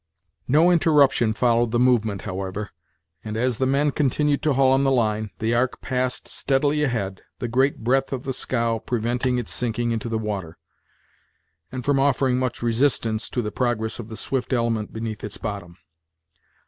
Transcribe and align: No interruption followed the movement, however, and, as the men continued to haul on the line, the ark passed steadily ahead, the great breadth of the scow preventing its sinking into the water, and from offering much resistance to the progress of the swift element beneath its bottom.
No 0.47 0.71
interruption 0.71 1.31
followed 1.31 1.69
the 1.69 1.77
movement, 1.77 2.23
however, 2.23 2.71
and, 3.23 3.37
as 3.37 3.59
the 3.59 3.67
men 3.67 3.91
continued 3.91 4.41
to 4.41 4.53
haul 4.53 4.71
on 4.73 4.83
the 4.83 4.89
line, 4.89 5.29
the 5.37 5.53
ark 5.53 5.79
passed 5.79 6.27
steadily 6.27 6.81
ahead, 6.81 7.21
the 7.37 7.47
great 7.47 7.83
breadth 7.83 8.11
of 8.11 8.23
the 8.23 8.33
scow 8.33 8.79
preventing 8.79 9.37
its 9.37 9.53
sinking 9.53 9.91
into 9.91 10.09
the 10.09 10.17
water, 10.17 10.57
and 11.71 11.85
from 11.85 11.99
offering 11.99 12.39
much 12.39 12.63
resistance 12.63 13.29
to 13.29 13.43
the 13.43 13.51
progress 13.51 13.99
of 13.99 14.07
the 14.07 14.17
swift 14.17 14.53
element 14.53 14.91
beneath 14.91 15.23
its 15.23 15.37
bottom. 15.37 15.77